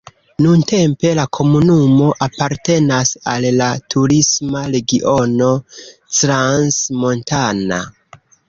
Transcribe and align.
Nuntempe 0.43 1.09
la 1.19 1.25
komunumo 1.37 2.07
apartenas 2.27 3.11
al 3.35 3.47
la 3.59 3.67
turisma 3.95 4.65
regiono 4.77 5.53
Crans-Montana. 5.75 7.81